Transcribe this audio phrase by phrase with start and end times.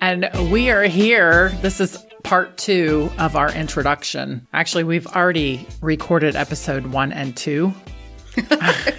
[0.00, 1.50] And we are here.
[1.60, 4.46] This is part two of our introduction.
[4.52, 7.74] Actually, we've already recorded episode one and two.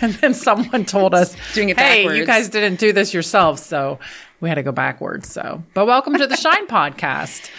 [0.01, 2.17] and then someone told us, Doing it hey, backwards.
[2.19, 3.63] you guys didn't do this yourselves.
[3.63, 3.99] So
[4.41, 5.31] we had to go backwards.
[5.31, 7.49] So, but welcome to the Shine podcast.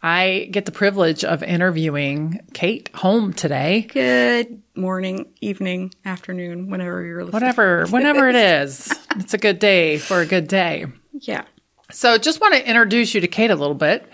[0.00, 3.88] I get the privilege of interviewing Kate Home today.
[3.92, 7.32] Good morning, evening, afternoon, whenever you're listening.
[7.32, 10.86] Whatever, whenever it is, it's a good day for a good day.
[11.12, 11.42] Yeah.
[11.90, 14.06] So, just want to introduce you to Kate a little bit.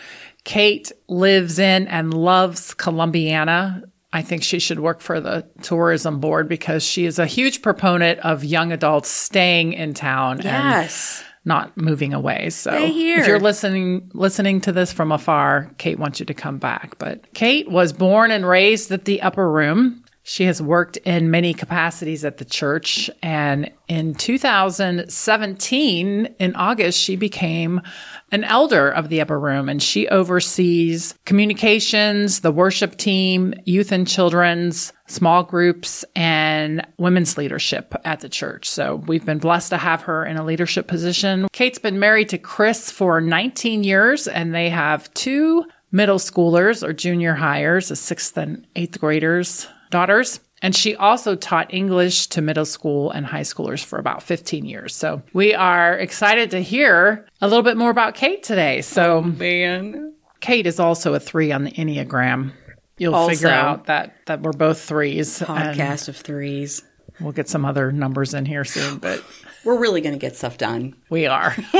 [0.44, 3.82] Kate lives in and loves Columbiana.
[4.12, 8.20] I think she should work for the tourism board because she is a huge proponent
[8.20, 11.18] of young adults staying in town Yes.
[11.20, 12.50] and not moving away.
[12.50, 16.96] So if you're listening listening to this from afar, Kate wants you to come back.
[16.98, 20.03] But Kate was born and raised at the Upper Room.
[20.26, 23.10] She has worked in many capacities at the church.
[23.22, 27.82] And in 2017, in August, she became
[28.32, 34.08] an elder of the Upper Room and she oversees communications, the worship team, youth and
[34.08, 38.70] children's, small groups, and women's leadership at the church.
[38.70, 41.48] So we've been blessed to have her in a leadership position.
[41.52, 46.94] Kate's been married to Chris for 19 years and they have two middle schoolers or
[46.94, 50.40] junior hires, a sixth and eighth graders daughters.
[50.62, 54.94] And she also taught English to middle school and high schoolers for about 15 years.
[54.94, 58.80] So we are excited to hear a little bit more about Kate today.
[58.80, 60.14] So oh, Man.
[60.40, 62.52] Kate is also a three on the Enneagram.
[62.96, 63.34] You'll Also.
[63.34, 65.40] figure out that, that we're both threes.
[65.40, 66.82] Podcast of threes.
[67.20, 69.22] we'll get some other numbers in here soon, but
[69.64, 70.94] We're really going to get stuff done.
[71.10, 71.54] we are.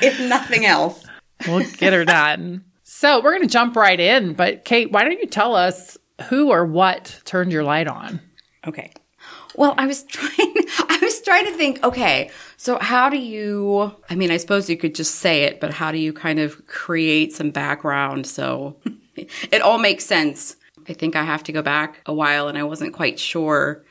[0.00, 1.04] If nothing else.
[1.46, 2.64] we'll get her done.
[3.02, 4.34] So we're going to jump right in.
[4.34, 5.98] But Kate, why don't you tell us
[6.28, 8.20] who or what turned your light on?
[8.64, 8.92] Okay.
[9.56, 14.14] Well, I was trying I was trying to think, okay, so how do you I
[14.14, 17.32] mean, I suppose you could just say it, but how do you kind of create
[17.32, 18.76] some background so
[19.16, 20.54] it all makes sense?
[20.88, 23.84] I think I have to go back a while and I wasn't quite sure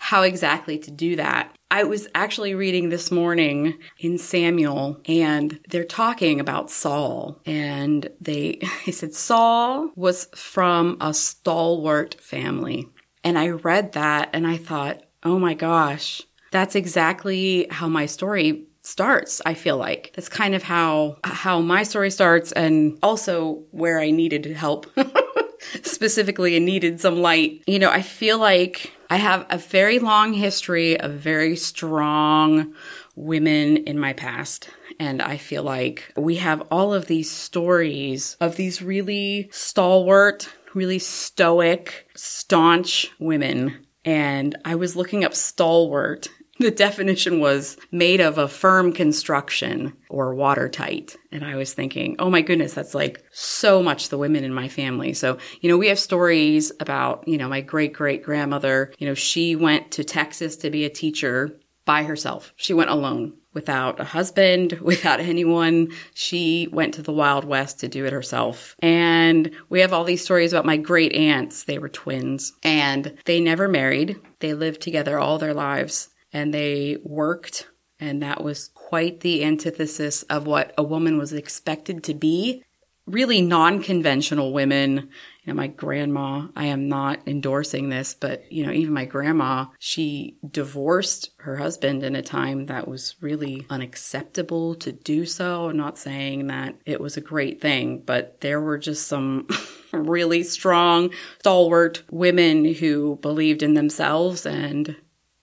[0.00, 1.55] how exactly to do that.
[1.70, 8.60] I was actually reading this morning in Samuel and they're talking about Saul and they,
[8.90, 12.88] said Saul was from a stalwart family.
[13.24, 16.22] And I read that and I thought, oh my gosh,
[16.52, 21.82] that's exactly how my story starts i feel like that's kind of how how my
[21.82, 24.86] story starts and also where i needed help
[25.82, 30.32] specifically and needed some light you know i feel like i have a very long
[30.32, 32.74] history of very strong
[33.14, 38.56] women in my past and I feel like we have all of these stories of
[38.56, 43.86] these really stalwart, really stoic, staunch women.
[44.04, 46.28] And I was looking up stalwart.
[46.58, 51.16] The definition was made of a firm construction or watertight.
[51.30, 54.68] And I was thinking, oh my goodness, that's like so much the women in my
[54.68, 55.12] family.
[55.12, 59.14] So, you know, we have stories about, you know, my great great grandmother, you know,
[59.14, 62.52] she went to Texas to be a teacher by herself.
[62.56, 65.88] She went alone without a husband, without anyone.
[66.14, 68.76] She went to the Wild West to do it herself.
[68.80, 71.64] And we have all these stories about my great aunts.
[71.64, 74.20] They were twins and they never married.
[74.40, 77.66] They lived together all their lives and they worked.
[77.98, 82.62] And that was quite the antithesis of what a woman was expected to be.
[83.06, 85.08] Really non conventional women
[85.46, 89.66] you know, my grandma, I am not endorsing this, but you know, even my grandma,
[89.78, 95.68] she divorced her husband in a time that was really unacceptable to do so.
[95.68, 99.46] I'm not saying that it was a great thing, but there were just some
[99.92, 104.96] really strong, stalwart women who believed in themselves and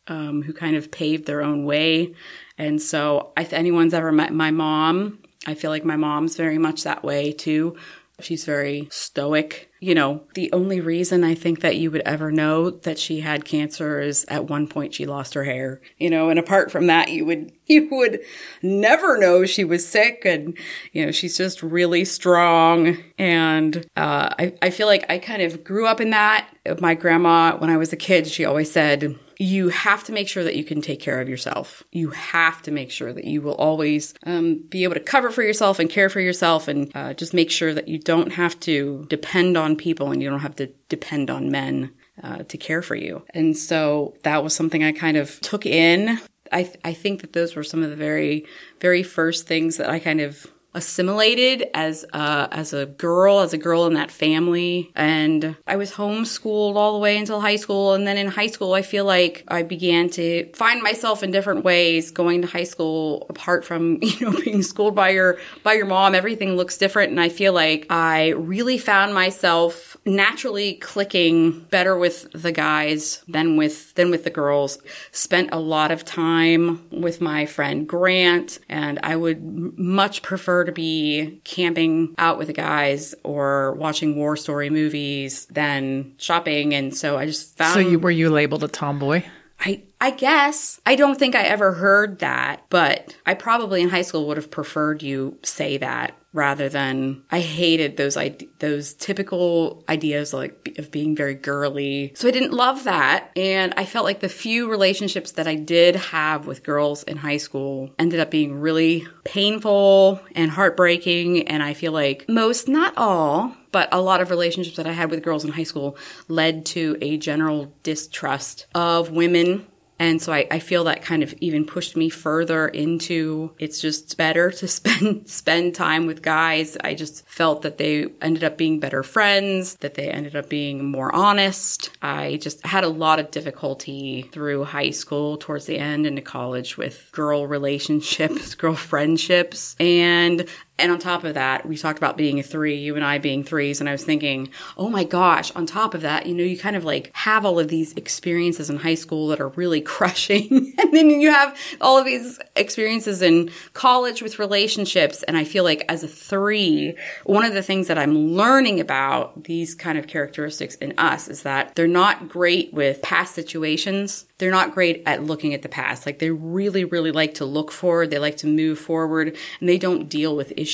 [0.07, 2.13] um, who kind of paved their own way.
[2.57, 6.83] And so, if anyone's ever met my mom, I feel like my mom's very much
[6.83, 7.75] that way too.
[8.19, 9.71] She's very stoic.
[9.79, 13.43] you know, the only reason I think that you would ever know that she had
[13.43, 17.09] cancer is at one point she lost her hair, you know, and apart from that,
[17.09, 18.21] you would, you would
[18.61, 20.23] never know she was sick.
[20.25, 20.57] And,
[20.91, 22.97] you know, she's just really strong.
[23.17, 26.49] And, uh, I, I feel like I kind of grew up in that.
[26.79, 30.43] My grandma, when I was a kid, she always said, you have to make sure
[30.43, 31.83] that you can take care of yourself.
[31.91, 35.43] You have to make sure that you will always um, be able to cover for
[35.43, 39.05] yourself and care for yourself and uh, just make sure that you don't have to
[39.09, 41.91] depend on people and you don't have to depend on men
[42.21, 43.25] uh, to care for you.
[43.33, 46.19] And so that was something I kind of took in.
[46.51, 48.45] I, th- I think that those were some of the very,
[48.79, 53.57] very first things that I kind of assimilated as a, as a girl, as a
[53.57, 54.91] girl in that family.
[54.95, 57.93] And I was homeschooled all the way until high school.
[57.93, 61.63] And then in high school, I feel like I began to find myself in different
[61.63, 65.85] ways going to high school apart from, you know, being schooled by your, by your
[65.85, 66.15] mom.
[66.15, 67.11] Everything looks different.
[67.11, 73.57] And I feel like I really found myself naturally clicking better with the guys than
[73.57, 74.79] with, than with the girls.
[75.11, 80.71] Spent a lot of time with my friend Grant and I would much prefer to
[80.71, 86.73] be camping out with the guys or watching war story movies than shopping.
[86.73, 87.73] And so I just found.
[87.73, 89.23] So you were you labeled a tomboy?
[89.59, 94.01] I I guess I don't think I ever heard that, but I probably in high
[94.01, 98.17] school would have preferred you say that rather than I hated those
[98.59, 102.11] those typical ideas like of being very girly.
[102.15, 103.29] So I didn't love that.
[103.35, 107.37] And I felt like the few relationships that I did have with girls in high
[107.37, 111.47] school ended up being really painful and heartbreaking.
[111.47, 115.09] And I feel like most not all but a lot of relationships that I had
[115.09, 115.97] with girls in high school
[116.27, 119.65] led to a general distrust of women
[120.03, 124.17] and so I, I, feel that kind of even pushed me further into it's just
[124.17, 126.75] better to spend spend time with guys.
[126.83, 130.83] I just felt that they ended up being better friends, that they ended up being
[130.83, 131.89] more honest.
[132.01, 136.77] I just had a lot of difficulty through high school towards the end into college
[136.77, 139.75] with girl relationships, girl friendships.
[139.79, 140.47] And
[140.83, 143.41] and on top of that, we talked about being a three, you and I being
[143.41, 143.79] threes.
[143.79, 146.75] And I was thinking, oh my gosh, on top of that, you know, you kind
[146.75, 150.73] of like have all of these experiences in high school that are really crushing.
[150.77, 155.23] and then you have all of these experiences in college with relationships.
[155.23, 159.45] And I feel like as a three, one of the things that I'm learning about
[159.45, 164.51] these kind of characteristics in us is that they're not great with past situations they're
[164.51, 166.05] not great at looking at the past.
[166.05, 168.09] Like they really, really like to look forward.
[168.09, 170.72] They like to move forward and they don't deal with issues,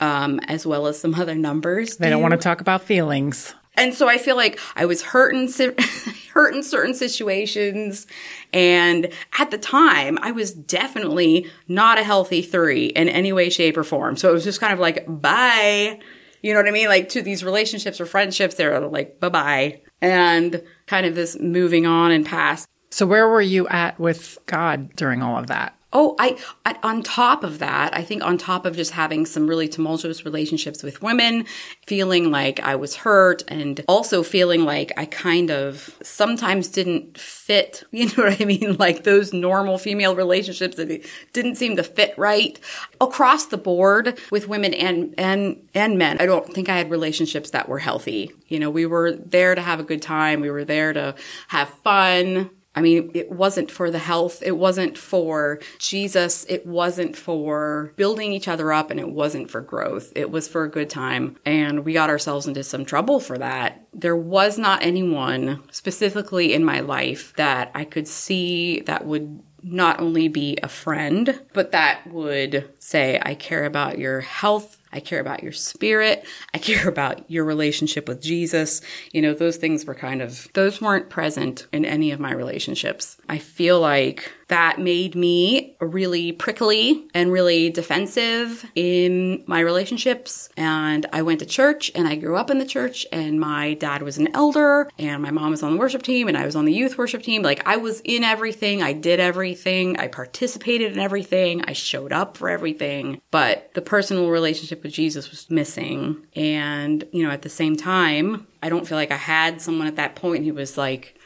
[0.00, 1.96] um, as well as some other numbers.
[1.96, 2.12] They do.
[2.12, 3.54] not want to talk about feelings.
[3.76, 5.48] And so I feel like I was hurt in,
[6.32, 8.06] hurt in certain situations.
[8.52, 13.76] And at the time, I was definitely not a healthy three in any way, shape,
[13.76, 14.16] or form.
[14.16, 16.00] So it was just kind of like, bye.
[16.42, 16.88] You know what I mean?
[16.88, 19.82] Like to these relationships or friendships, they're like, bye bye.
[20.00, 22.68] And kind of this moving on and past.
[22.90, 25.74] So where were you at with God during all of that?
[25.98, 29.46] Oh, I, I, on top of that, I think on top of just having some
[29.46, 31.46] really tumultuous relationships with women,
[31.86, 37.82] feeling like I was hurt and also feeling like I kind of sometimes didn't fit,
[37.92, 38.76] you know what I mean?
[38.76, 41.02] Like those normal female relationships that
[41.32, 42.60] didn't seem to fit right
[43.00, 46.20] across the board with women and, and, and men.
[46.20, 48.32] I don't think I had relationships that were healthy.
[48.48, 50.42] You know, we were there to have a good time.
[50.42, 51.14] We were there to
[51.48, 54.42] have fun I mean, it wasn't for the health.
[54.42, 56.44] It wasn't for Jesus.
[56.48, 60.12] It wasn't for building each other up and it wasn't for growth.
[60.14, 61.38] It was for a good time.
[61.46, 63.86] And we got ourselves into some trouble for that.
[63.94, 69.98] There was not anyone specifically in my life that I could see that would not
[69.98, 74.78] only be a friend, but that would say, I care about your health.
[74.96, 76.26] I care about your spirit.
[76.54, 78.80] I care about your relationship with Jesus.
[79.12, 83.18] You know, those things were kind of, those weren't present in any of my relationships.
[83.28, 90.48] I feel like that made me really prickly and really defensive in my relationships.
[90.56, 94.02] And I went to church and I grew up in the church and my dad
[94.02, 96.64] was an elder and my mom was on the worship team and I was on
[96.64, 97.42] the youth worship team.
[97.42, 98.82] Like I was in everything.
[98.82, 99.96] I did everything.
[99.98, 101.62] I participated in everything.
[101.64, 103.20] I showed up for everything.
[103.30, 106.24] But the personal relationship with Jesus was missing.
[106.36, 109.96] And, you know, at the same time, I don't feel like I had someone at
[109.96, 111.18] that point who was like,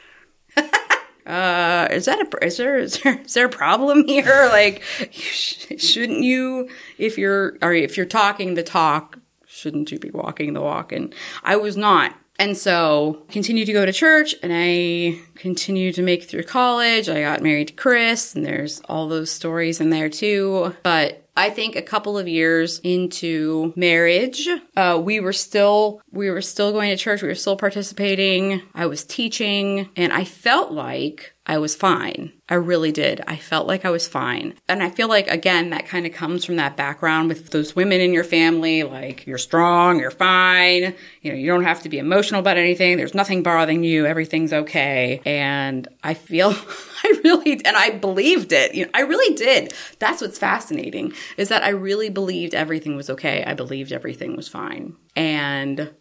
[1.31, 4.49] uh, is that a is there is there, is there a problem here?
[4.51, 4.83] Like,
[5.13, 6.69] shouldn't you,
[6.99, 10.91] if you're or if you're talking the talk, shouldn't you be walking the walk?
[10.91, 12.15] And I was not.
[12.41, 17.09] And so continued to go to church and I continued to make through college.
[17.09, 20.75] I got married to Chris and there's all those stories in there too.
[20.83, 26.43] But I think a couple of years into marriage, uh, we were still we were
[26.43, 27.23] still going to church.
[27.23, 28.63] We were still participating.
[28.75, 32.33] I was teaching, and I felt like I was fine.
[32.49, 33.23] I really did.
[33.27, 34.55] I felt like I was fine.
[34.69, 38.01] And I feel like, again, that kind of comes from that background with those women
[38.01, 38.85] in your family.
[38.85, 40.95] Like, you're strong, you're fine.
[41.23, 42.97] You know, you don't have to be emotional about anything.
[42.97, 44.07] There's nothing bothering you.
[44.07, 45.23] Everything's okay.
[45.27, 46.51] And I feel,
[47.05, 48.77] I really, and I believed it.
[48.77, 49.75] You know, I really did.
[49.99, 53.43] That's what's fascinating is that I really believed everything was okay.
[53.45, 54.95] I believed everything was fine.
[55.17, 55.93] And,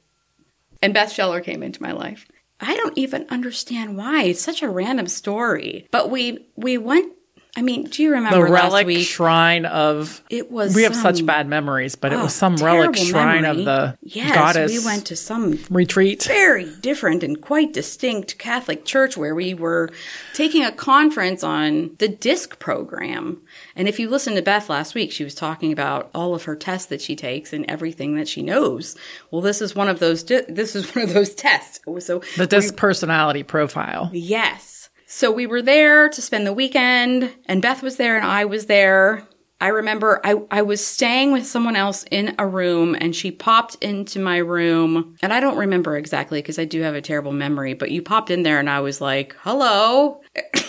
[0.83, 2.27] and Beth Scheller came into my life.
[2.61, 4.23] I don't even understand why.
[4.23, 5.87] It's such a random story.
[5.91, 7.13] But we we went
[7.57, 9.07] I mean, do you remember the last relic week?
[9.07, 12.55] shrine of It was we have some- such bad memories, but it Oh, was some
[12.57, 13.59] relic shrine memory.
[13.61, 16.23] of the yes, goddess we went to some retreat.
[16.23, 19.89] very different and quite distinct Catholic church where we were
[20.35, 23.41] taking a conference on the DISC program.
[23.75, 26.55] And if you listened to Beth last week, she was talking about all of her
[26.55, 28.95] tests that she takes and everything that she knows.
[29.31, 30.23] Well, this is one of those.
[30.23, 31.79] This is one of those tests.
[32.05, 34.11] So The disc personality profile.
[34.13, 34.78] Yes.
[35.11, 38.67] So we were there to spend the weekend, and Beth was there and I was
[38.67, 39.27] there.
[39.59, 43.73] I remember I, I was staying with someone else in a room, and she popped
[43.83, 45.17] into my room.
[45.23, 48.29] And I don't remember exactly because I do have a terrible memory, but you popped
[48.29, 50.21] in there, and I was like, hello.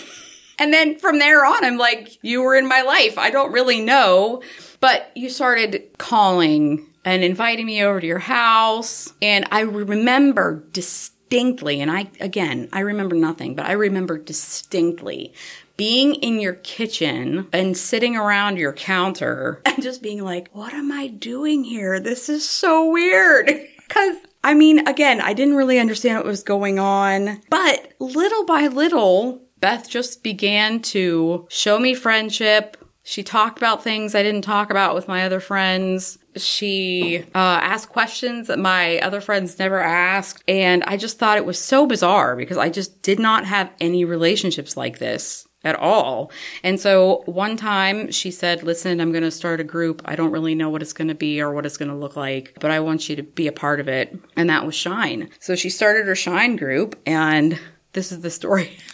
[0.59, 3.17] And then from there on, I'm like, you were in my life.
[3.17, 4.43] I don't really know.
[4.79, 9.11] But you started calling and inviting me over to your house.
[9.23, 15.33] And I remember distinctly, and I, again, I remember nothing, but I remember distinctly
[15.77, 20.91] being in your kitchen and sitting around your counter and just being like, what am
[20.91, 21.99] I doing here?
[21.99, 23.49] This is so weird.
[23.89, 28.67] Cause I mean, again, I didn't really understand what was going on, but little by
[28.67, 32.77] little, Beth just began to show me friendship.
[33.03, 36.19] She talked about things I didn't talk about with my other friends.
[36.35, 40.43] She uh, asked questions that my other friends never asked.
[40.47, 44.05] And I just thought it was so bizarre because I just did not have any
[44.05, 46.31] relationships like this at all.
[46.63, 50.01] And so one time she said, listen, I'm going to start a group.
[50.05, 52.15] I don't really know what it's going to be or what it's going to look
[52.15, 54.17] like, but I want you to be a part of it.
[54.35, 55.29] And that was Shine.
[55.39, 57.59] So she started her Shine group and
[57.93, 58.77] this is the story.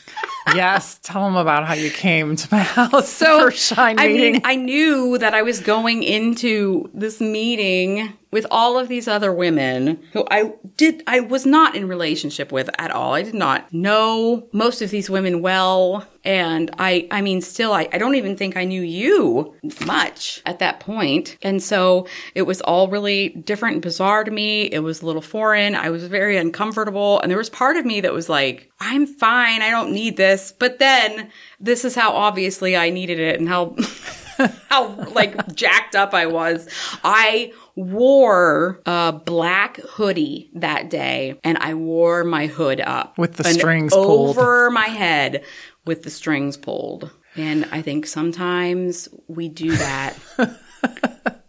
[0.56, 4.34] yes, tell them about how you came to my house so, for shine I meeting.
[4.34, 9.32] mean, I knew that I was going into this meeting with all of these other
[9.32, 13.14] women who I did, I was not in relationship with at all.
[13.14, 16.06] I did not know most of these women well.
[16.26, 19.56] And I, I mean, still, I, I don't even think I knew you
[19.86, 21.38] much at that point.
[21.42, 22.06] And so
[22.36, 24.64] it was all really different and bizarre to me.
[24.64, 25.74] It was a little foreign.
[25.74, 27.22] I was very uncomfortable.
[27.22, 29.62] And there was part of me that was like, I'm fine.
[29.62, 30.54] I don't need this.
[30.58, 31.30] But then
[31.62, 33.76] this is how obviously I needed it and how,
[34.70, 36.68] how like jacked up I was.
[37.04, 43.44] I wore a black hoodie that day and I wore my hood up With the
[43.44, 44.38] strings pulled.
[44.38, 45.44] over my head
[45.86, 47.12] with the strings pulled.
[47.36, 50.16] And I think sometimes we do that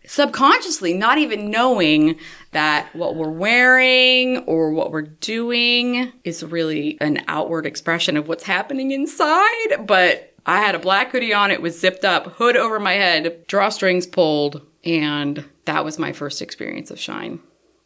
[0.07, 2.18] subconsciously, not even knowing
[2.52, 8.45] that what we're wearing or what we're doing is really an outward expression of what's
[8.45, 9.87] happening inside.
[9.87, 13.47] But I had a black hoodie on, it was zipped up, hood over my head,
[13.49, 17.40] drawstrings pulled, and that was my first experience of Shine.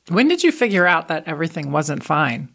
[0.08, 2.50] when did you figure out that everything wasn't fine?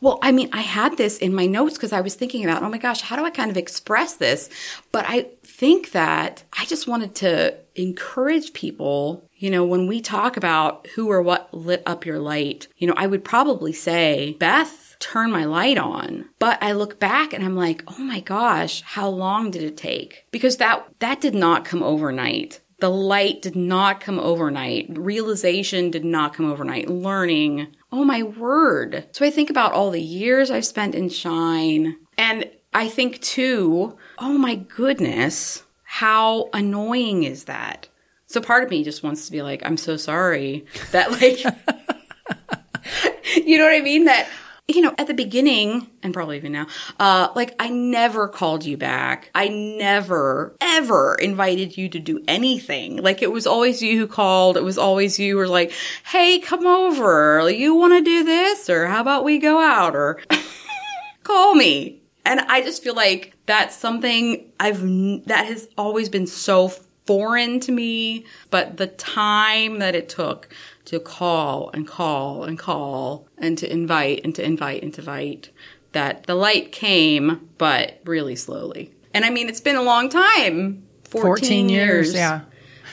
[0.00, 2.70] Well, I mean, I had this in my notes because I was thinking about, oh
[2.70, 4.48] my gosh, how do I kind of express this?
[4.92, 10.38] But I think that I just wanted to encourage people, you know, when we talk
[10.38, 14.93] about who or what lit up your light, you know, I would probably say, Beth
[15.04, 16.30] turned my light on.
[16.38, 20.24] But I look back and I'm like, oh my gosh, how long did it take?
[20.30, 22.60] Because that, that did not come overnight.
[22.80, 24.86] The light did not come overnight.
[24.88, 26.88] Realization did not come overnight.
[26.88, 27.68] Learning.
[27.92, 29.06] Oh my word.
[29.12, 31.96] So I think about all the years I've spent in Shine.
[32.16, 37.88] And I think too, oh my goodness, how annoying is that?
[38.26, 41.38] So part of me just wants to be like, I'm so sorry that like,
[43.46, 44.06] you know what I mean?
[44.06, 44.28] That,
[44.66, 46.66] you know, at the beginning, and probably even now,
[46.98, 49.30] uh, like I never called you back.
[49.34, 52.96] I never, ever invited you to do anything.
[52.96, 54.56] Like it was always you who called.
[54.56, 55.72] It was always you were like,
[56.06, 57.50] hey, come over.
[57.50, 58.70] You want to do this?
[58.70, 59.94] Or how about we go out?
[59.94, 60.22] Or
[61.24, 62.00] call me.
[62.24, 64.80] And I just feel like that's something I've,
[65.26, 66.68] that has always been so
[67.06, 68.24] foreign to me.
[68.48, 70.48] But the time that it took
[70.86, 75.50] to call and call and call and to invite and to invite and to invite,
[75.92, 78.92] that the light came, but really slowly.
[79.12, 82.14] And I mean, it's been a long time 14, 14 years, years.
[82.14, 82.42] yeah.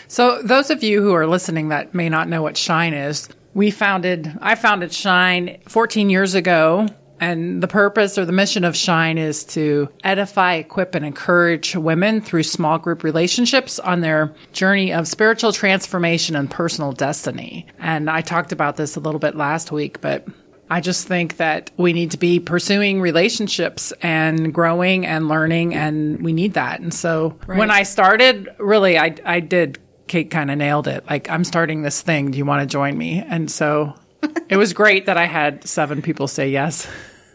[0.07, 3.71] So, those of you who are listening that may not know what Shine is, we
[3.71, 6.87] founded, I founded Shine 14 years ago.
[7.21, 12.19] And the purpose or the mission of Shine is to edify, equip, and encourage women
[12.19, 17.67] through small group relationships on their journey of spiritual transformation and personal destiny.
[17.77, 20.27] And I talked about this a little bit last week, but
[20.71, 26.23] I just think that we need to be pursuing relationships and growing and learning, and
[26.23, 26.79] we need that.
[26.79, 31.05] And so when I started, really, I, I did, Kate kind of nailed it.
[31.07, 32.31] Like, I'm starting this thing.
[32.31, 33.19] Do you want to join me?
[33.19, 33.93] And so
[34.49, 36.87] it was great that I had seven people say yes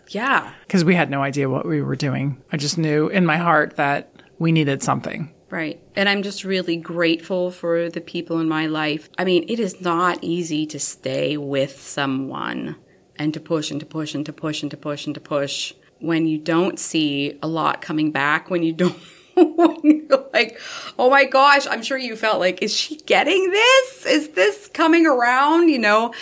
[0.09, 0.53] Yeah.
[0.67, 2.43] because we had no idea what we were doing.
[2.53, 5.33] I just knew in my heart that we needed something.
[5.49, 5.81] Right.
[5.95, 9.09] And I'm just really grateful for the people in my life.
[9.17, 12.77] I mean, it is not easy to stay with someone
[13.17, 15.73] and to push and to push and to push and to push and to push
[16.01, 18.97] when you don't see a lot coming back, when you don't.
[19.37, 20.59] when you're like,
[20.99, 24.07] oh my gosh, I'm sure you felt like, is she getting this?
[24.07, 25.69] Is this coming around?
[25.69, 26.15] You know,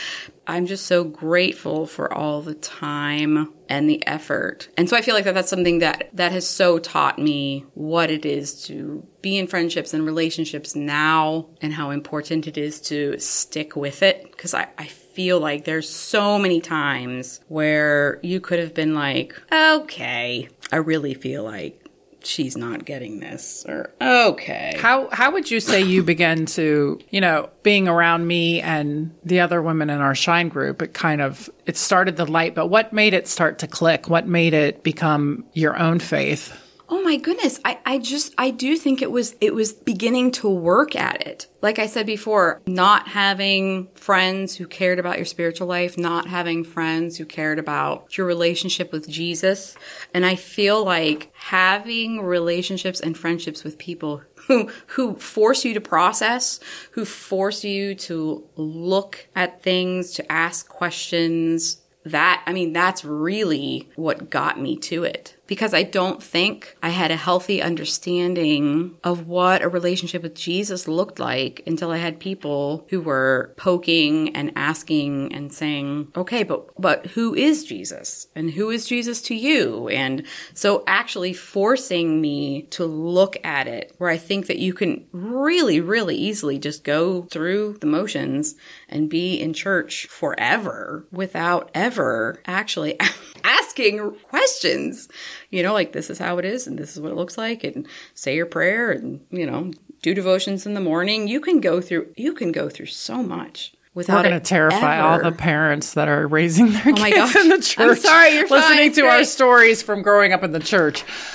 [0.46, 4.68] I'm just so grateful for all the time and the effort.
[4.76, 8.10] And so I feel like that that's something that that has so taught me what
[8.10, 13.18] it is to be in friendships and relationships now and how important it is to
[13.18, 18.58] stick with it because I, I feel like there's so many times where you could
[18.58, 21.83] have been like, okay, I really feel like
[22.26, 24.74] she's not getting this or okay.
[24.78, 29.40] How how would you say you began to, you know, being around me and the
[29.40, 32.92] other women in our shine group, it kind of it started the light, but what
[32.92, 34.08] made it start to click?
[34.08, 36.52] What made it become your own faith?
[36.88, 37.60] Oh my goodness.
[37.64, 41.46] I, I just, I do think it was, it was beginning to work at it.
[41.62, 46.62] Like I said before, not having friends who cared about your spiritual life, not having
[46.62, 49.74] friends who cared about your relationship with Jesus.
[50.12, 55.80] And I feel like having relationships and friendships with people who, who force you to
[55.80, 56.60] process,
[56.90, 63.88] who force you to look at things, to ask questions, that, I mean, that's really
[63.96, 69.26] what got me to it because I don't think I had a healthy understanding of
[69.26, 74.52] what a relationship with Jesus looked like until I had people who were poking and
[74.56, 79.88] asking and saying, okay, but, but who is Jesus and who is Jesus to you?
[79.88, 80.24] And
[80.54, 85.80] so actually forcing me to look at it where I think that you can really,
[85.80, 88.54] really easily just go through the motions
[88.88, 92.98] and be in church forever without ever actually
[93.44, 95.08] asking questions
[95.54, 97.64] you know, like this is how it is and this is what it looks like
[97.64, 99.70] and say your prayer and, you know,
[100.02, 101.28] do devotions in the morning.
[101.28, 104.98] You can go through you can go through so much without We're going to terrify
[104.98, 105.06] ever.
[105.06, 107.42] all the parents that are raising their oh my kids gosh.
[107.42, 107.88] in the church.
[107.90, 109.04] I'm sorry, you're listening fine.
[109.04, 111.04] to our stories from growing up in the church.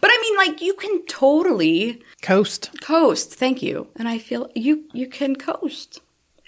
[0.00, 2.70] But I mean like you can totally Coast.
[2.80, 3.34] coast.
[3.34, 3.88] Thank you.
[3.96, 6.00] And I feel you you can coast.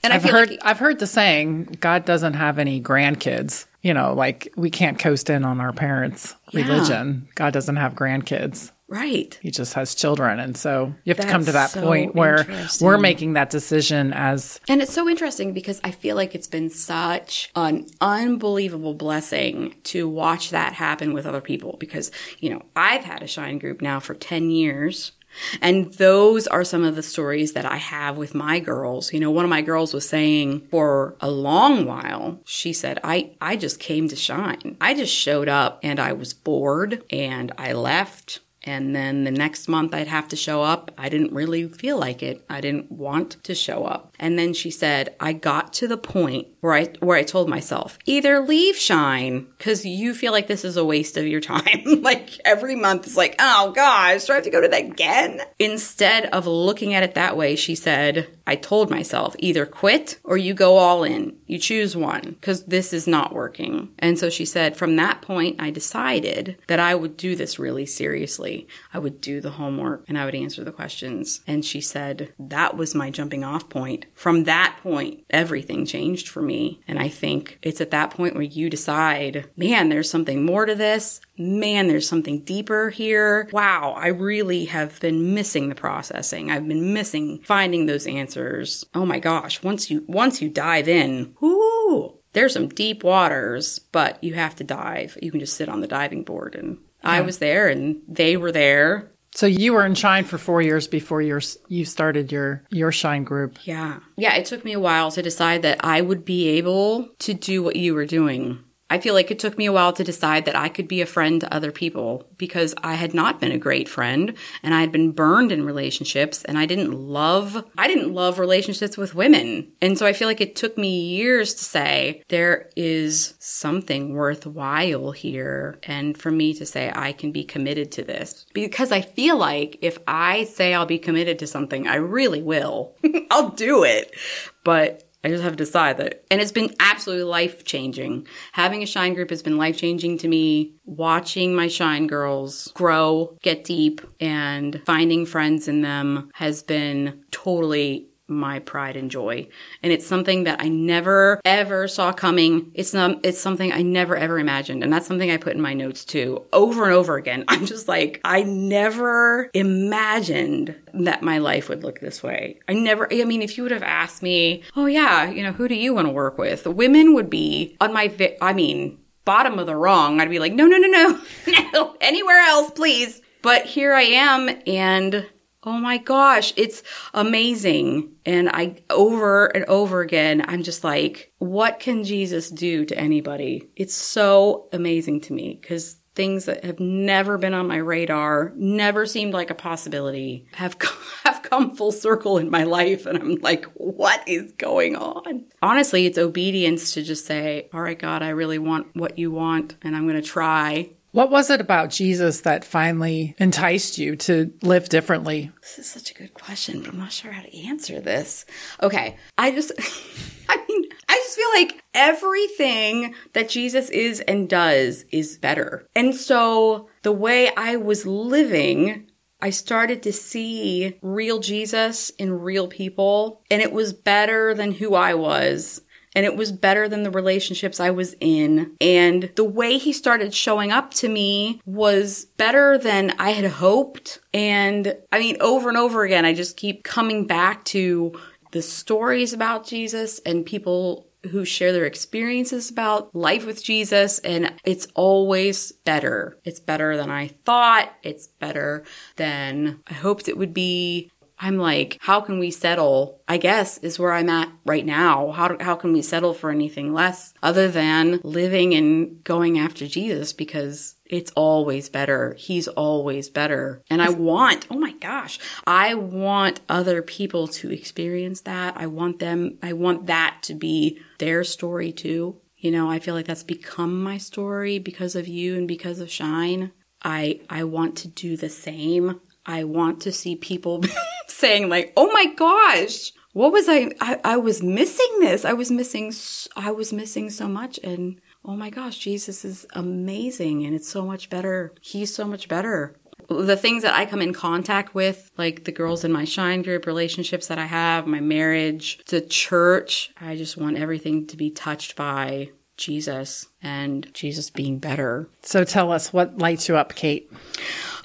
[0.05, 3.67] And I I've heard like I've heard the saying God doesn't have any grandkids.
[3.83, 6.62] You know, like we can't coast in on our parents' Yeah.
[6.62, 7.29] religion.
[7.35, 8.71] God doesn't have grandkids.
[8.88, 9.38] right.
[9.43, 10.38] He just has children.
[10.38, 12.47] And so you have to come to that so point where
[12.81, 16.71] we're making that decision as And it's so interesting because I feel like it's been
[16.71, 23.05] such an unbelievable blessing to watch that happen with other people because, you know, I've
[23.05, 25.12] had a shine group now for 10 years.
[25.61, 29.12] And those are some of the stories that I have with my girls.
[29.12, 33.33] You know, one of my girls was saying for a long while, she said, I,
[33.40, 34.77] I just came to shine.
[34.81, 38.40] I just showed up and I was bored and I left.
[38.66, 40.90] And then the next month I'd have to show up.
[40.97, 42.44] I didn't really feel like it.
[42.49, 44.14] I didn't want to show up.
[44.18, 47.98] And then she said, I got to the point where I where I told myself,
[48.07, 51.83] either leave Shine cuz you feel like this is a waste of your time.
[52.00, 55.42] like every month is like, "Oh gosh, do I have to go to that again?"
[55.59, 60.38] Instead of looking at it that way, she said, I told myself, either quit or
[60.38, 61.37] you go all in.
[61.46, 63.90] You choose one cuz this is not working.
[63.98, 67.85] And so she said, from that point I decided that I would do this really
[67.85, 68.66] seriously.
[68.94, 71.42] I would do the homework and I would answer the questions.
[71.46, 74.07] And she said, that was my jumping off point.
[74.14, 76.54] From that point, everything changed for me.
[76.87, 80.75] And I think it's at that point where you decide, man, there's something more to
[80.75, 81.21] this.
[81.37, 83.49] Man, there's something deeper here.
[83.53, 86.51] Wow, I really have been missing the processing.
[86.51, 88.85] I've been missing finding those answers.
[88.95, 94.23] Oh my gosh, once you once you dive in, whoo, there's some deep waters, but
[94.23, 95.19] you have to dive.
[95.21, 98.53] You can just sit on the diving board and I was there and they were
[98.53, 99.11] there.
[99.35, 103.25] So you were in Shine for four years before your you started your your Shine
[103.25, 103.59] group.
[103.64, 103.99] Yeah.
[104.16, 107.62] Yeah, it took me a while to decide that I would be able to do
[107.62, 108.61] what you were doing.
[108.94, 111.07] I feel like it took me a while to decide that I could be a
[111.07, 114.92] friend to other people because I had not been a great friend and I had
[114.92, 119.72] been burned in relationships and I didn't love, I didn't love relationships with women.
[119.83, 125.11] And so I feel like it took me years to say there is something worthwhile
[125.11, 125.80] here.
[125.83, 129.76] And for me to say I can be committed to this because I feel like
[129.83, 132.94] if I say I'll be committed to something, I really will.
[133.33, 134.14] I'll do it.
[134.62, 136.24] But I just have to decide that.
[136.30, 138.26] And it's been absolutely life changing.
[138.52, 140.74] Having a Shine group has been life changing to me.
[140.84, 148.08] Watching my Shine girls grow, get deep, and finding friends in them has been totally
[148.35, 149.49] my pride and joy.
[149.83, 152.70] And it's something that I never ever saw coming.
[152.75, 154.83] It's not, it's something I never ever imagined.
[154.83, 157.44] And that's something I put in my notes too, over and over again.
[157.49, 162.61] I'm just like, I never imagined that my life would look this way.
[162.68, 165.68] I never, I mean, if you would have asked me, oh yeah, you know, who
[165.68, 166.66] do you want to work with?
[166.66, 170.20] Women would be on my, vi- I mean, bottom of the wrong.
[170.20, 171.20] I'd be like, no, no, no, no,
[171.73, 173.23] no, anywhere else, please.
[173.42, 175.27] But here I am and
[175.64, 176.83] Oh my gosh, it's
[177.14, 178.12] amazing.
[178.27, 183.70] And I, over and over again, I'm just like, what can Jesus do to anybody?
[183.74, 189.07] It's so amazing to me because things that have never been on my radar, never
[189.07, 190.77] seemed like a possibility, have
[191.24, 195.46] have come full circle in my life and I'm like, what is going on?
[195.62, 199.77] Honestly, it's obedience to just say, "All right, God, I really want what you want
[199.83, 204.53] and I'm going to try." What was it about Jesus that finally enticed you to
[204.62, 205.53] live differently?
[205.62, 208.44] This is such a good question, but I'm not sure how to answer this.
[208.83, 209.16] Okay.
[209.38, 209.70] I just,
[210.48, 215.87] I mean, I just feel like everything that Jesus is and does is better.
[215.94, 219.09] And so the way I was living,
[219.40, 224.96] I started to see real Jesus in real people, and it was better than who
[224.96, 225.81] I was
[226.14, 228.77] and it was better than the relationships I was in.
[228.81, 234.20] And the way he started showing up to me was better than I had hoped.
[234.33, 238.18] And I mean, over and over again, I just keep coming back to
[238.53, 244.53] the stories about Jesus and people who share their experiences about life with Jesus and
[244.64, 246.38] it's always better.
[246.44, 247.92] It's better than I thought.
[248.03, 248.85] It's better
[249.16, 251.11] than I hoped it would be.
[251.44, 253.20] I'm like, how can we settle?
[253.28, 255.30] I guess is where I'm at right now.
[255.33, 260.33] How, how can we settle for anything less other than living and going after Jesus
[260.33, 262.35] because it's always better.
[262.38, 263.83] He's always better.
[263.90, 268.78] And I want, oh my gosh, I want other people to experience that.
[268.78, 272.40] I want them, I want that to be their story too.
[272.57, 276.11] You know, I feel like that's become my story because of you and because of
[276.11, 276.72] Shine.
[277.02, 279.20] I, I want to do the same.
[279.44, 280.83] I want to see people
[281.26, 285.44] saying like, "Oh my gosh, what was I, I I was missing this.
[285.44, 286.12] I was missing
[286.56, 291.04] I was missing so much and oh my gosh, Jesus is amazing and it's so
[291.04, 291.72] much better.
[291.80, 292.96] He's so much better."
[293.28, 296.84] The things that I come in contact with, like the girls in my shine group,
[296.84, 301.96] relationships that I have, my marriage, the church, I just want everything to be touched
[301.96, 305.28] by Jesus and Jesus being better.
[305.42, 307.32] So tell us what lights you up, Kate.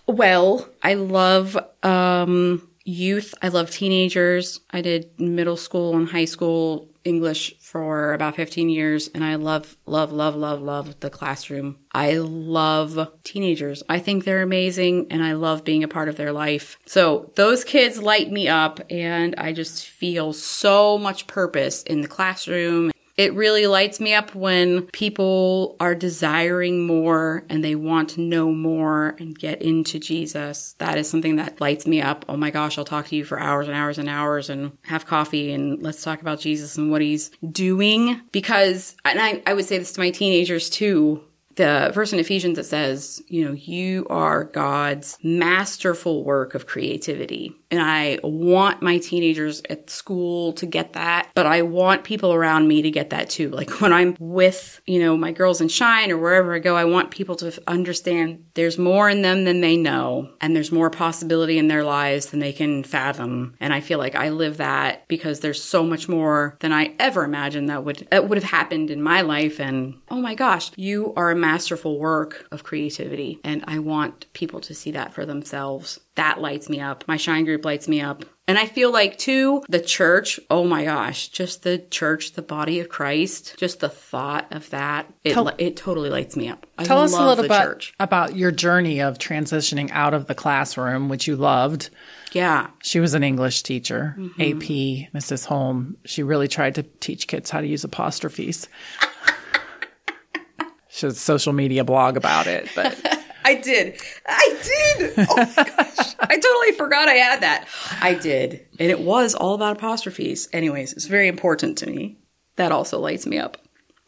[0.08, 3.34] Well, I love um, youth.
[3.42, 4.60] I love teenagers.
[4.72, 9.78] I did middle school and high school English for about 15 years and I love,
[9.86, 11.78] love, love, love, love the classroom.
[11.94, 13.84] I love teenagers.
[13.88, 16.78] I think they're amazing and I love being a part of their life.
[16.86, 22.08] So those kids light me up and I just feel so much purpose in the
[22.08, 28.22] classroom it really lights me up when people are desiring more and they want to
[28.22, 30.74] know more and get into Jesus.
[30.78, 32.24] That is something that lights me up.
[32.30, 35.06] Oh my gosh, I'll talk to you for hours and hours and hours and have
[35.06, 38.22] coffee and let's talk about Jesus and what he's doing.
[38.32, 41.22] Because, and I, I would say this to my teenagers too,
[41.56, 47.59] the verse in Ephesians that says, you know, you are God's masterful work of creativity.
[47.72, 52.68] And I want my teenagers at school to get that, but I want people around
[52.68, 53.50] me to get that too.
[53.50, 56.86] Like when I'm with, you know, my girls in Shine or wherever I go, I
[56.86, 61.58] want people to understand there's more in them than they know, and there's more possibility
[61.58, 63.56] in their lives than they can fathom.
[63.60, 67.24] And I feel like I live that because there's so much more than I ever
[67.24, 69.60] imagined that would that would have happened in my life.
[69.60, 73.40] And oh my gosh, you are a masterful work of creativity.
[73.44, 76.00] And I want people to see that for themselves.
[76.20, 77.08] That lights me up.
[77.08, 78.26] My Shine group lights me up.
[78.46, 82.82] And I feel like, too, the church, oh my gosh, just the church, the body
[82.82, 86.66] of Christ, just the thought of that, it, tell, it totally lights me up.
[86.78, 87.94] I tell us a little bit church.
[88.02, 91.90] about your journey of transitioning out of the classroom, which you loved.
[92.34, 92.72] Yeah.
[92.82, 94.42] She was an English teacher, mm-hmm.
[94.42, 95.46] AP, Mrs.
[95.46, 95.96] Holm.
[96.04, 98.68] She really tried to teach kids how to use apostrophes.
[100.90, 103.00] she has a social media blog about it, but
[103.46, 104.02] I did.
[104.28, 105.14] I did.
[105.30, 106.09] Oh my gosh.
[106.30, 107.68] I totally forgot I had that.
[108.02, 108.66] I did.
[108.80, 110.50] And it was all about apostrophes.
[110.54, 112.18] Anyways, it's very important to me.
[112.58, 113.58] That also lights me up.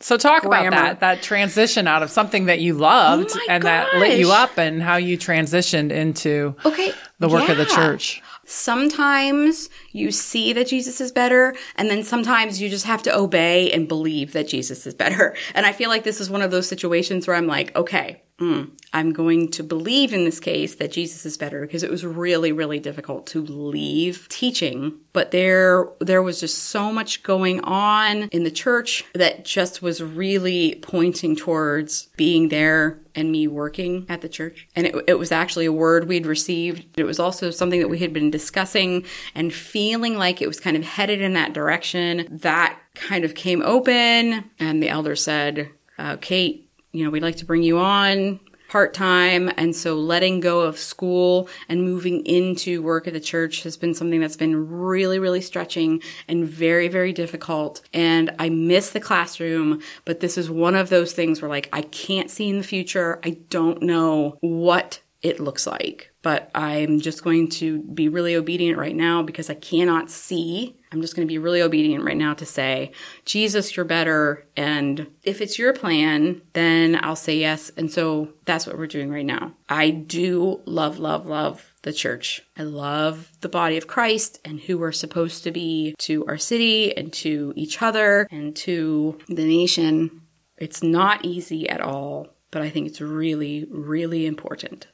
[0.01, 0.67] So talk Grammar.
[0.69, 4.31] about that that transition out of something that you loved Oh and that lit you
[4.31, 6.91] up and how you transitioned into Okay.
[7.19, 8.21] the work of the church.
[8.45, 13.71] Sometimes you see that Jesus is better, and then sometimes you just have to obey
[13.71, 15.35] and believe that Jesus is better.
[15.53, 18.71] And I feel like this is one of those situations where I'm like, okay, mm,
[18.91, 22.51] I'm going to believe in this case that Jesus is better because it was really,
[22.51, 24.97] really difficult to leave teaching.
[25.13, 30.01] But there, there was just so much going on in the church that just was
[30.01, 34.67] really pointing towards being there and me working at the church.
[34.75, 36.99] And it, it was actually a word we'd received.
[36.99, 40.77] It was also something that we had been discussing and feeling like it was kind
[40.77, 42.27] of headed in that direction.
[42.31, 47.37] That kind of came open, and the elder said, uh, Kate, you know, we'd like
[47.37, 48.39] to bring you on
[48.71, 49.51] part time.
[49.57, 53.93] And so letting go of school and moving into work at the church has been
[53.93, 57.81] something that's been really, really stretching and very, very difficult.
[57.93, 61.81] And I miss the classroom, but this is one of those things where like I
[61.81, 63.19] can't see in the future.
[63.25, 66.11] I don't know what it looks like.
[66.23, 70.77] But I'm just going to be really obedient right now because I cannot see.
[70.91, 72.91] I'm just going to be really obedient right now to say,
[73.25, 74.45] Jesus, you're better.
[74.57, 77.71] And if it's your plan, then I'll say yes.
[77.77, 79.53] And so that's what we're doing right now.
[79.69, 82.41] I do love, love, love the church.
[82.57, 86.95] I love the body of Christ and who we're supposed to be to our city
[86.95, 90.21] and to each other and to the nation.
[90.57, 94.87] It's not easy at all, but I think it's really, really important.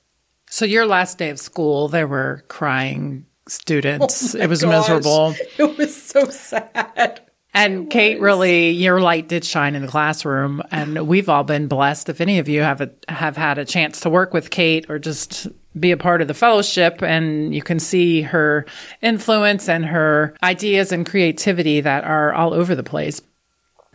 [0.49, 4.35] So your last day of school, there were crying students.
[4.35, 4.89] Oh it was gosh.
[4.89, 5.35] miserable.
[5.57, 7.21] It was so sad.
[7.53, 12.07] And Kate, really, your light did shine in the classroom, and we've all been blessed.
[12.07, 14.99] If any of you have a, have had a chance to work with Kate or
[14.99, 15.47] just
[15.79, 18.65] be a part of the fellowship, and you can see her
[19.01, 23.21] influence and her ideas and creativity that are all over the place.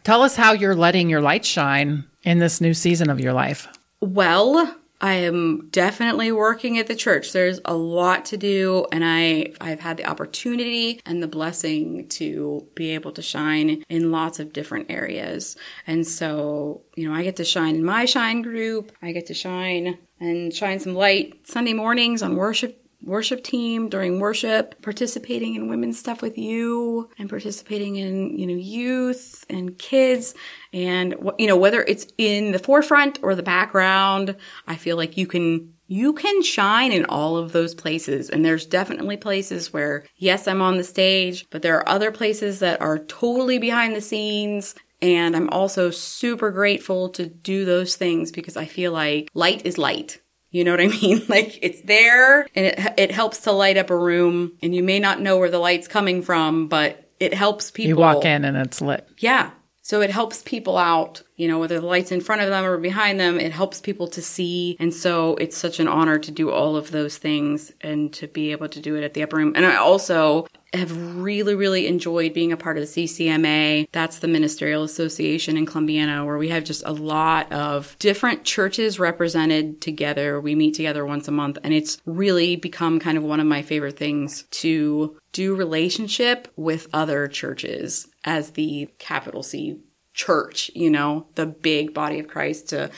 [0.02, 3.68] Tell us how you're letting your light shine in this new season of your life.
[4.00, 7.32] Well, I am definitely working at the church.
[7.32, 12.66] There's a lot to do and I I've had the opportunity and the blessing to
[12.76, 15.56] be able to shine in lots of different areas.
[15.88, 18.92] And so, you know, I get to shine in my shine group.
[19.02, 24.20] I get to shine and shine some light Sunday mornings on worship worship team during
[24.20, 30.34] worship, participating in women's stuff with you and participating in, you know, youth and kids
[30.72, 34.36] and you know, whether it's in the forefront or the background,
[34.66, 38.30] I feel like you can you can shine in all of those places.
[38.30, 42.60] And there's definitely places where, yes, I'm on the stage, but there are other places
[42.60, 44.74] that are totally behind the scenes.
[45.02, 49.76] And I'm also super grateful to do those things because I feel like light is
[49.76, 50.22] light.
[50.52, 51.22] You know what I mean?
[51.32, 54.98] Like it's there and it, it helps to light up a room and you may
[54.98, 57.88] not know where the light's coming from, but it helps people.
[57.88, 59.08] You walk in and it's lit.
[59.18, 59.50] Yeah.
[59.80, 62.78] So it helps people out, you know, whether the light's in front of them or
[62.78, 64.76] behind them, it helps people to see.
[64.78, 68.52] And so it's such an honor to do all of those things and to be
[68.52, 69.52] able to do it at the upper room.
[69.56, 73.88] And I also have really, really enjoyed being a part of the CCMA.
[73.92, 78.98] That's the Ministerial Association in Columbiana, where we have just a lot of different churches
[78.98, 80.40] represented together.
[80.40, 83.62] We meet together once a month, and it's really become kind of one of my
[83.62, 89.80] favorite things to do relationship with other churches as the capital C
[90.14, 92.90] church, you know, the big body of Christ to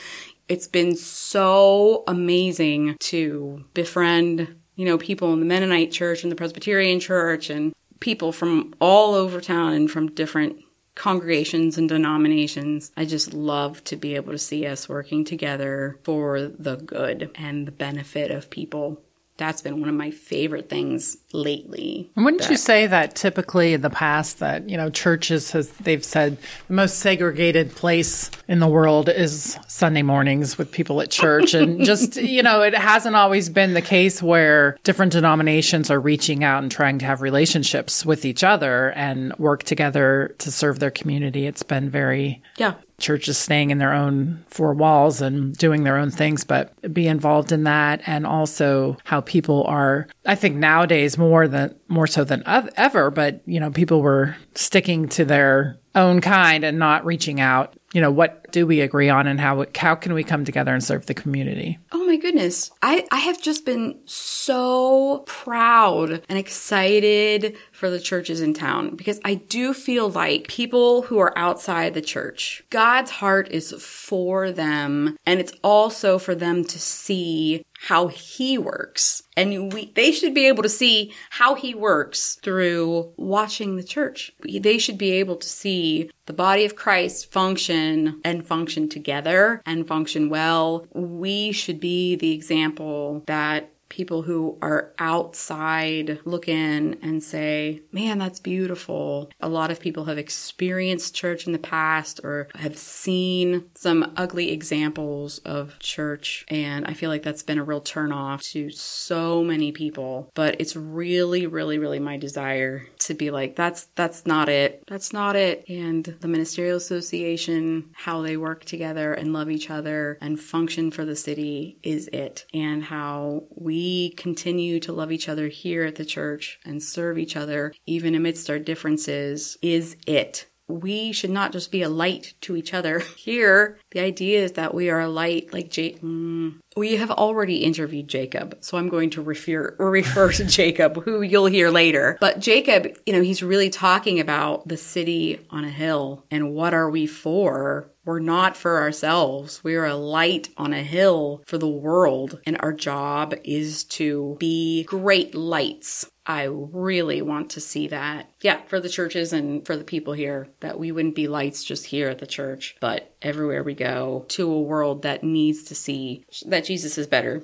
[0.48, 6.36] it's been so amazing to befriend, you know, people in the Mennonite church and the
[6.36, 10.58] Presbyterian church and people from all over town and from different
[10.94, 12.92] congregations and denominations.
[12.96, 17.66] I just love to be able to see us working together for the good and
[17.66, 19.02] the benefit of people.
[19.36, 22.10] That's been one of my favorite things lately.
[22.14, 26.04] And wouldn't you say that typically in the past that, you know, churches has they've
[26.04, 31.52] said the most segregated place in the world is Sunday mornings with people at church
[31.52, 36.44] and just, you know, it hasn't always been the case where different denominations are reaching
[36.44, 40.92] out and trying to have relationships with each other and work together to serve their
[40.92, 41.46] community.
[41.46, 42.74] It's been very Yeah.
[43.04, 47.52] Churches staying in their own four walls and doing their own things, but be involved
[47.52, 48.00] in that.
[48.06, 53.40] And also how people are, I think nowadays more than, more so than ever, but
[53.46, 58.10] you know, people were sticking to their own kind and not reaching out you know,
[58.10, 61.14] what do we agree on and how, how can we come together and serve the
[61.14, 61.78] community?
[61.92, 62.72] Oh my goodness.
[62.82, 69.20] I, I have just been so proud and excited for the churches in town because
[69.24, 75.16] I do feel like people who are outside the church, God's heart is for them
[75.24, 79.22] and it's also for them to see how he works.
[79.36, 84.32] And we, they should be able to see how he works through watching the church.
[84.40, 89.86] They should be able to see the body of Christ function and function together and
[89.86, 90.86] function well.
[90.94, 98.18] We should be the example that people who are outside look in and say, man,
[98.18, 99.30] that's beautiful.
[99.40, 104.50] A lot of people have experienced church in the past or have seen some ugly
[104.50, 106.44] examples of church.
[106.48, 110.32] And I feel like that's been a real turnoff to so many people.
[110.34, 114.82] But it's really, really, really my desire to be like, that's, that's not it.
[114.88, 115.64] That's not it.
[115.68, 121.04] And the Ministerial Association, how they work together and love each other and function for
[121.04, 122.44] the city is it.
[122.52, 127.18] And how we we continue to love each other here at the church and serve
[127.18, 130.46] each other, even amidst our differences, is it.
[130.66, 133.00] We should not just be a light to each other.
[133.18, 137.58] Here, the idea is that we are a light, like J- mm, we have already
[137.58, 142.16] interviewed Jacob, so I'm going to refer refer to Jacob, who you'll hear later.
[142.18, 146.72] But Jacob, you know, he's really talking about the city on a hill and what
[146.72, 147.90] are we for?
[148.04, 149.64] We're not for ourselves.
[149.64, 154.36] We are a light on a hill for the world, and our job is to
[154.38, 158.30] be great lights I really want to see that.
[158.40, 161.86] Yeah, for the churches and for the people here, that we wouldn't be lights just
[161.86, 166.24] here at the church, but everywhere we go to a world that needs to see
[166.46, 167.42] that Jesus is better.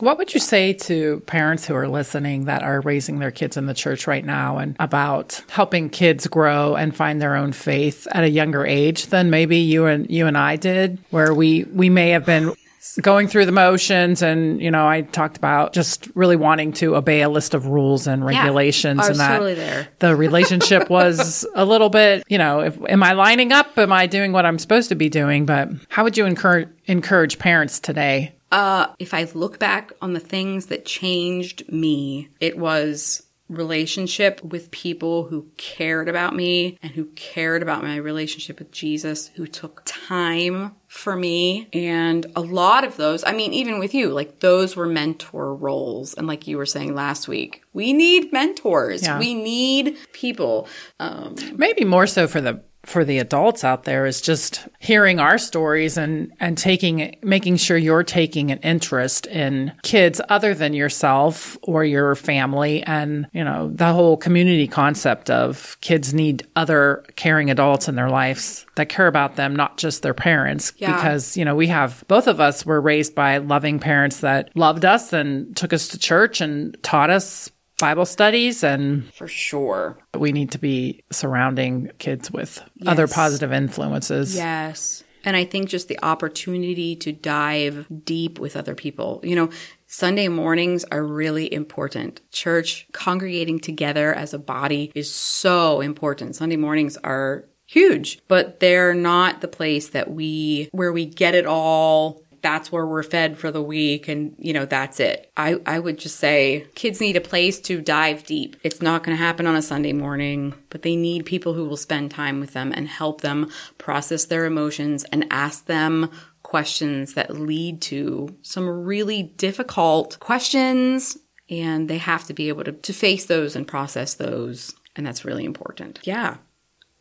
[0.00, 3.66] What would you say to parents who are listening that are raising their kids in
[3.66, 8.24] the church right now and about helping kids grow and find their own faith at
[8.24, 12.10] a younger age than maybe you and you and I did, where we we may
[12.10, 12.54] have been
[13.02, 17.20] going through the motions and you know i talked about just really wanting to obey
[17.20, 19.86] a list of rules and regulations yeah, and that totally there.
[19.98, 24.06] the relationship was a little bit you know if, am i lining up am i
[24.06, 28.32] doing what i'm supposed to be doing but how would you encourage encourage parents today
[28.50, 34.70] uh, if I look back on the things that changed me, it was relationship with
[34.70, 39.82] people who cared about me and who cared about my relationship with Jesus, who took
[39.84, 41.68] time for me.
[41.72, 46.14] And a lot of those, I mean, even with you, like those were mentor roles.
[46.14, 49.02] And like you were saying last week, we need mentors.
[49.02, 49.18] Yeah.
[49.18, 50.68] We need people.
[51.00, 55.38] Um, Maybe more so for the for the adults out there is just hearing our
[55.38, 61.58] stories and and taking making sure you're taking an interest in kids other than yourself
[61.62, 67.50] or your family and you know the whole community concept of kids need other caring
[67.50, 70.94] adults in their lives that care about them not just their parents yeah.
[70.94, 74.84] because you know we have both of us were raised by loving parents that loved
[74.84, 80.32] us and took us to church and taught us Bible studies and for sure we
[80.32, 82.92] need to be surrounding kids with yes.
[82.92, 84.36] other positive influences.
[84.36, 85.02] Yes.
[85.24, 89.20] And I think just the opportunity to dive deep with other people.
[89.22, 89.50] You know,
[89.86, 92.20] Sunday mornings are really important.
[92.30, 96.36] Church congregating together as a body is so important.
[96.36, 101.46] Sunday mornings are huge, but they're not the place that we, where we get it
[101.46, 105.30] all that's where we're fed for the week and you know that's it.
[105.36, 108.56] I i would just say kids need a place to dive deep.
[108.62, 111.76] It's not going to happen on a sunday morning but they need people who will
[111.76, 116.10] spend time with them and help them process their emotions and ask them
[116.42, 121.16] questions that lead to some really difficult questions
[121.48, 125.24] and they have to be able to, to face those and process those and that's
[125.24, 126.00] really important.
[126.02, 126.38] Yeah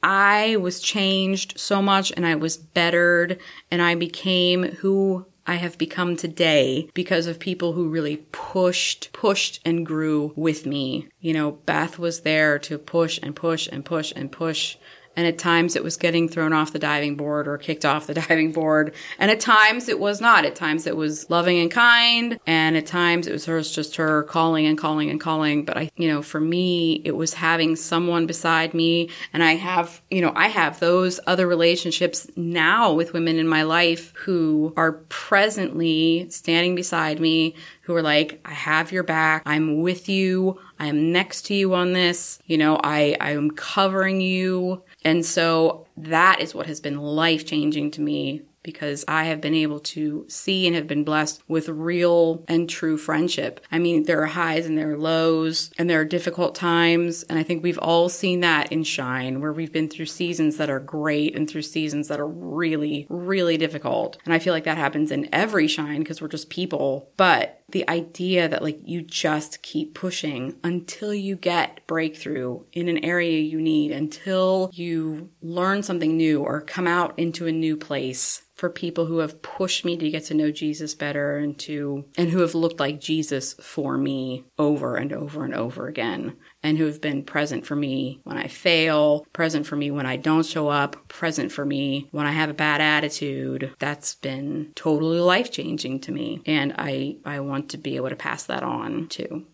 [0.02, 5.80] I was changed so much and I was bettered and I became who I have
[5.80, 11.08] become today because of people who really pushed, pushed and grew with me.
[11.20, 14.78] You know, Beth was there to push and push and push and push
[15.16, 18.14] and at times it was getting thrown off the diving board or kicked off the
[18.28, 18.94] diving board.
[19.18, 20.46] And at times it was not.
[20.46, 22.40] At times it was loving and kind.
[22.48, 25.66] And at times it was just her calling and calling and calling.
[25.66, 29.10] But I, you know, for me, it was having someone beside me.
[29.34, 33.64] And I have, you know, I have those other relationships now with women in my
[33.64, 37.56] life who are presently standing beside me,
[37.90, 39.42] who are like, I have your back.
[39.48, 40.60] I'm with you.
[40.78, 42.38] I am next to you on this.
[42.46, 44.84] You know, I, I am covering you.
[45.04, 49.56] And so that is what has been life changing to me because I have been
[49.56, 53.66] able to see and have been blessed with real and true friendship.
[53.72, 57.24] I mean, there are highs and there are lows and there are difficult times.
[57.24, 60.70] And I think we've all seen that in Shine, where we've been through seasons that
[60.70, 64.20] are great and through seasons that are really, really difficult.
[64.26, 67.10] And I feel like that happens in every Shine because we're just people.
[67.18, 73.04] But the idea that like you just keep pushing until you get breakthrough in an
[73.04, 78.44] area you need, until you learn something new or come out into a new place
[78.60, 82.30] for people who have pushed me to get to know Jesus better and to and
[82.30, 86.86] who have looked like Jesus for me over and over and over again and who
[86.86, 90.68] have been present for me when I fail, present for me when I don't show
[90.68, 93.74] up, present for me when I have a bad attitude.
[93.80, 98.44] That's been totally life-changing to me and I I want to be able to pass
[98.44, 99.46] that on too.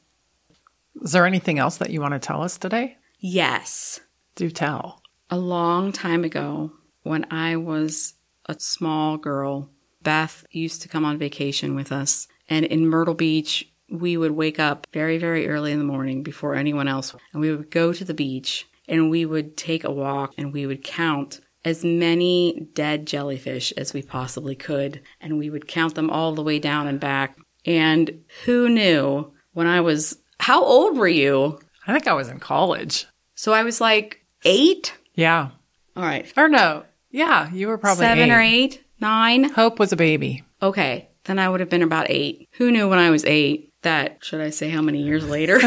[1.02, 2.98] Is there anything else that you want to tell us today?
[3.20, 4.00] Yes.
[4.36, 5.02] Do tell.
[5.30, 6.72] A long time ago,
[7.04, 8.14] when I was
[8.46, 9.70] a small girl,
[10.02, 12.28] Beth used to come on vacation with us.
[12.48, 16.56] And in Myrtle Beach, we would wake up very, very early in the morning before
[16.56, 17.16] anyone else.
[17.34, 20.66] And we would go to the beach and we would take a walk and we
[20.66, 25.02] would count as many dead jellyfish as we possibly could.
[25.20, 27.38] And we would count them all the way down and back.
[27.66, 31.60] And who knew when I was, how old were you?
[31.88, 33.08] I think I was in college.
[33.36, 34.94] So I was like eight?
[35.16, 35.50] Yeah.
[35.96, 36.32] All right.
[36.38, 36.84] Or no.
[37.12, 38.34] Yeah, you were probably Seven eight.
[38.34, 38.84] or eight?
[39.00, 39.46] Nine?
[39.46, 40.44] Hope was a baby.
[40.62, 41.10] Okay.
[41.24, 42.48] Then I would have been about eight.
[42.54, 45.60] Who knew when I was eight that, should I say how many years later?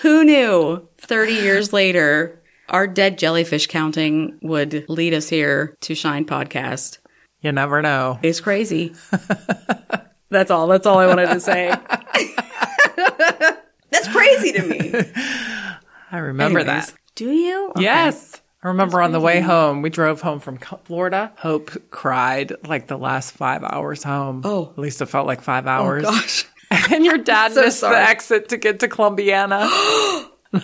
[0.00, 6.24] Who knew 30 years later our dead jellyfish counting would lead us here to Shine
[6.24, 6.98] Podcast?
[7.40, 8.18] You never know.
[8.22, 8.94] It's crazy.
[10.30, 10.66] that's all.
[10.66, 11.68] That's all I wanted to say.
[13.90, 14.92] that's crazy to me.
[16.10, 16.86] I remember Anyways.
[16.88, 16.98] that.
[17.14, 17.70] Do you?
[17.70, 17.82] Okay.
[17.82, 18.41] Yes.
[18.64, 21.32] I remember on the way home, we drove home from Florida.
[21.36, 24.42] Hope cried like the last five hours home.
[24.44, 24.70] Oh.
[24.70, 26.04] At least it felt like five oh, hours.
[26.06, 26.46] Oh, gosh.
[26.92, 27.96] and your dad So missed sorry.
[27.96, 29.62] the exit to get to Columbiana.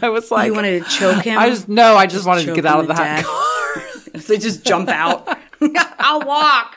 [0.00, 1.38] I was oh, like, You wanted to choke him?
[1.38, 4.12] I just, no, I just, wanted to get out of the car.
[4.28, 5.26] they just jump out.
[5.98, 6.76] I'll walk.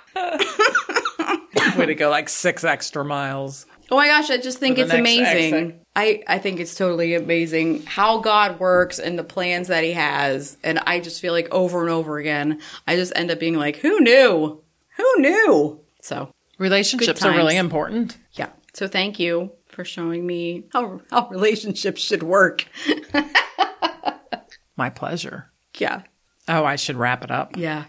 [1.78, 3.68] Way to go, like six extra miles.
[3.92, 5.54] Oh my gosh, I just think it's amazing.
[5.54, 5.81] exit.
[5.96, 10.58] I, I think it's totally amazing how God works and the plans that He has.
[10.64, 13.76] And I just feel like over and over again, I just end up being like,
[13.78, 14.62] who knew?
[14.98, 15.80] Who knew?
[16.02, 18.18] So, Relationships are really important.
[18.34, 18.50] yeah.
[18.74, 22.66] So thank you for showing me how, how relationships should work.
[24.78, 25.52] My pleasure.
[25.78, 26.04] Yeah.
[26.48, 27.58] Oh, I should wrap it up.
[27.58, 27.86] Yeah.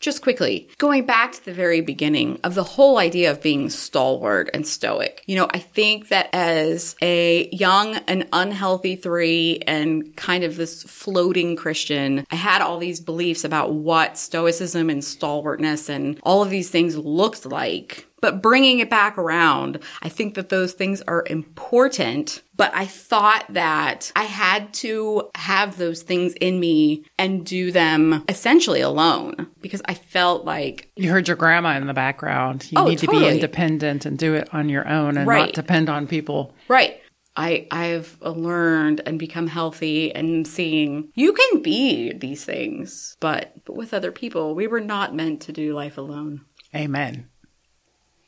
[0.00, 4.48] Just quickly, going back to the very beginning of the whole idea of being stalwart
[4.54, 5.22] and stoic.
[5.26, 10.84] You know, I think that as a young and unhealthy three and kind of this
[10.84, 16.48] floating Christian, I had all these beliefs about what stoicism and stalwartness and all of
[16.48, 18.06] these things looked like.
[18.20, 22.42] But bringing it back around, I think that those things are important.
[22.56, 28.22] But I thought that I had to have those things in me and do them
[28.28, 32.70] essentially alone because I felt like, You heard your grandma in the background.
[32.70, 35.46] You Oh, need to be independent and do it on your own and Right.
[35.46, 36.54] not depend on people.
[36.68, 37.00] right.
[37.36, 43.76] I, I've learned and become healthy and seeing you can be these things, but, but
[43.76, 46.42] with other people, we were not meant to do life alone.
[46.74, 47.29] Amen.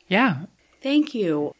[0.07, 0.45] Yeah.
[0.81, 1.53] Thank you.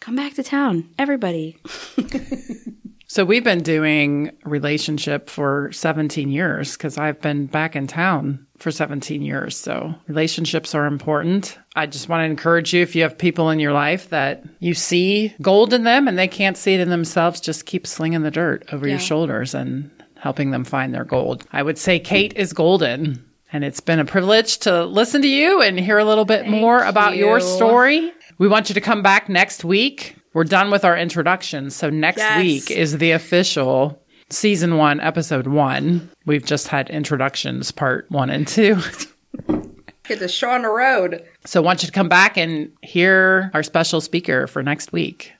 [0.00, 1.58] Come back to town, everybody.
[3.12, 8.70] So we've been doing relationship for 17 years because I've been back in town for
[8.70, 9.54] 17 years.
[9.54, 11.58] So relationships are important.
[11.76, 14.72] I just want to encourage you if you have people in your life that you
[14.72, 18.30] see gold in them and they can't see it in themselves, just keep slinging the
[18.30, 21.44] dirt over your shoulders and helping them find their gold.
[21.52, 23.22] I would say Kate is golden.
[23.52, 26.82] And it's been a privilege to listen to you and hear a little bit more
[26.84, 28.12] about your story.
[28.38, 30.16] We want you to come back next week.
[30.32, 31.70] We're done with our introduction.
[31.70, 32.38] So next Yes.
[32.38, 36.10] week is the official season one, episode one.
[36.24, 38.76] We've just had introductions part one and two.
[40.06, 41.22] Hit the show on the road.
[41.44, 45.32] So I want you to come back and hear our special speaker for next week.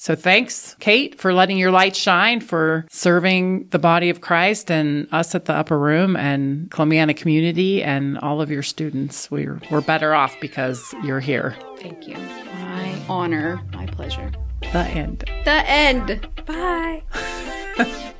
[0.00, 5.08] So thanks, Kate, for letting your light shine, for serving the body of Christ and
[5.10, 9.28] us at the upper room and Columbiana community and all of your students.
[9.28, 11.56] We're, we're better off because you're here.
[11.78, 12.14] Thank you.
[12.14, 14.30] My honor, my pleasure.
[14.60, 15.24] The end.
[15.44, 16.28] The end.
[16.46, 17.02] Bye.